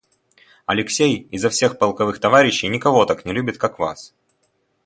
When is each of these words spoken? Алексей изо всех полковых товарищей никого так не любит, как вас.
Алексей 0.65 1.27
изо 1.29 1.51
всех 1.51 1.77
полковых 1.77 2.17
товарищей 2.19 2.67
никого 2.69 3.05
так 3.05 3.23
не 3.23 3.33
любит, 3.33 3.59
как 3.59 3.77
вас. 3.77 4.15